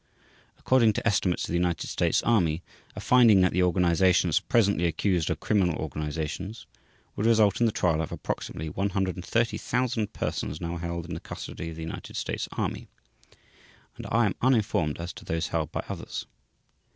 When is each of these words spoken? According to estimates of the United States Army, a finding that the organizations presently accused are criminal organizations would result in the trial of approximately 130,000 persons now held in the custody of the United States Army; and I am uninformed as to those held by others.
According 0.57 0.93
to 0.93 1.05
estimates 1.05 1.43
of 1.43 1.49
the 1.49 1.59
United 1.59 1.87
States 1.87 2.23
Army, 2.23 2.63
a 2.95 2.99
finding 2.99 3.41
that 3.41 3.51
the 3.51 3.61
organizations 3.61 4.39
presently 4.39 4.85
accused 4.87 5.29
are 5.29 5.35
criminal 5.35 5.75
organizations 5.75 6.65
would 7.15 7.27
result 7.27 7.59
in 7.59 7.67
the 7.67 7.71
trial 7.71 8.01
of 8.01 8.11
approximately 8.11 8.67
130,000 8.67 10.11
persons 10.11 10.59
now 10.59 10.77
held 10.77 11.05
in 11.05 11.13
the 11.13 11.19
custody 11.19 11.69
of 11.69 11.75
the 11.75 11.83
United 11.83 12.15
States 12.17 12.49
Army; 12.53 12.87
and 13.95 14.07
I 14.09 14.25
am 14.25 14.33
uninformed 14.41 14.97
as 14.99 15.13
to 15.13 15.23
those 15.23 15.49
held 15.49 15.71
by 15.71 15.83
others. 15.87 16.25